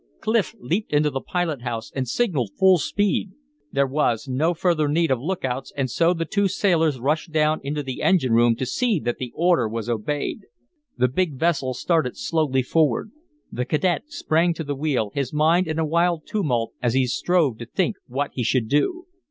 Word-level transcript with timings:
Clif 0.19 0.55
leaped 0.59 0.91
into 0.93 1.11
the 1.11 1.21
pilot 1.21 1.61
house 1.61 1.91
and 1.93 2.07
signaled 2.07 2.53
full 2.57 2.79
speed. 2.79 3.33
There 3.71 3.85
was 3.85 4.27
no 4.27 4.55
further 4.55 4.87
need 4.87 5.11
of 5.11 5.19
lookouts 5.19 5.71
and 5.77 5.91
so 5.91 6.11
the 6.15 6.25
two 6.25 6.47
sailors 6.47 6.99
rushed 6.99 7.31
down 7.31 7.61
into 7.61 7.83
the 7.83 8.01
engine 8.01 8.33
room 8.33 8.55
to 8.55 8.65
see 8.65 8.99
that 9.01 9.19
the 9.19 9.31
order 9.35 9.69
was 9.69 9.87
obeyed. 9.91 10.47
The 10.97 11.07
big 11.07 11.35
vessel 11.35 11.75
started 11.75 12.17
slowly 12.17 12.63
forward. 12.63 13.11
The 13.51 13.63
cadet 13.63 14.05
sprang 14.07 14.55
to 14.55 14.63
the 14.63 14.73
wheel, 14.75 15.11
his 15.13 15.31
mind 15.33 15.67
in 15.67 15.77
a 15.77 15.85
wild 15.85 16.25
tumult 16.25 16.73
as 16.81 16.95
he 16.95 17.05
strove 17.05 17.59
to 17.59 17.67
think 17.67 17.95
what 18.07 18.31
he 18.33 18.43
should 18.43 18.67
do. 18.67 19.05